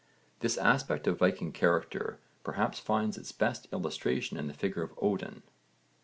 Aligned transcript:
This 0.39 0.57
aspect 0.57 1.05
of 1.05 1.19
Viking 1.19 1.51
character 1.51 2.17
perhaps 2.43 2.79
finds 2.79 3.19
its 3.19 3.31
best 3.31 3.67
illustration 3.71 4.35
in 4.35 4.47
the 4.47 4.53
figure 4.55 4.81
of 4.81 4.93
Odin. 4.99 5.43